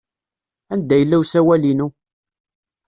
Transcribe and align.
Anda 0.73 0.95
yella 0.97 1.15
usawal-inu? 1.23 1.87